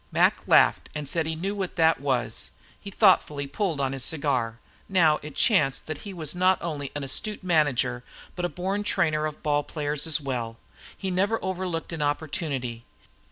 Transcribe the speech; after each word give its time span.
Mac 0.11 0.41
laughed 0.47 0.89
and 0.95 1.07
said 1.07 1.27
he 1.27 1.35
knew 1.35 1.55
how 1.61 1.69
that 1.75 2.01
was, 2.01 2.49
then 2.83 2.91
thoughtfully 2.91 3.45
pulled 3.45 3.79
on 3.79 3.91
his 3.93 4.03
cigar. 4.03 4.57
Now 4.89 5.19
it 5.21 5.35
chanced 5.35 5.85
that 5.85 5.99
he 5.99 6.11
was 6.11 6.33
not 6.33 6.57
only 6.59 6.91
an 6.95 7.03
astute 7.03 7.43
manager, 7.43 8.03
but 8.35 8.43
a 8.43 8.49
born 8.49 8.81
trainer 8.81 9.27
of 9.27 9.43
ball 9.43 9.61
players 9.61 10.07
as 10.07 10.19
well. 10.19 10.57
He 10.97 11.11
never 11.11 11.37
overlooked 11.45 11.93
an 11.93 12.01
opportunity. 12.01 12.83